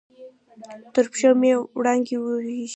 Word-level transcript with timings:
تر 0.93 1.05
پښو 1.11 1.31
مې 1.39 1.51
وړانګې 1.77 2.15
اوریږې 2.19 2.67